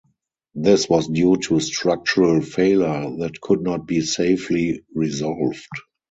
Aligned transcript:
This 0.55 0.89
was 0.89 1.07
due 1.09 1.35
to 1.43 1.59
structural 1.59 2.41
failure 2.41 3.15
that 3.19 3.39
could 3.39 3.61
not 3.61 3.85
be 3.85 4.01
safely 4.01 4.81
resolved. 4.95 5.67